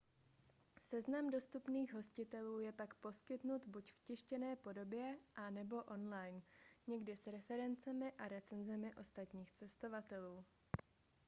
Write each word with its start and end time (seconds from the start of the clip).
seznam 0.79 1.29
dostupných 1.29 1.93
hostitelů 1.93 2.59
je 2.59 2.71
pak 2.71 2.93
poskytnut 2.93 3.65
buď 3.67 3.91
v 3.93 3.99
tištěné 3.99 4.55
podobě 4.55 5.17
a/nebo 5.35 5.83
online 5.83 6.41
někdy 6.87 7.15
s 7.15 7.27
referencemi 7.27 8.11
a 8.17 8.27
recenzemi 8.27 8.95
ostatních 8.95 9.51
cestovatelů 9.51 10.45